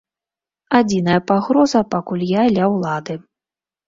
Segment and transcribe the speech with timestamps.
[0.77, 3.17] Адзіная пагроза, пакуль я ля ўлады.